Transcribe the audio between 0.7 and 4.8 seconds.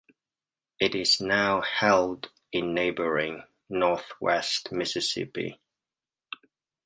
It is now held in neighboring northwest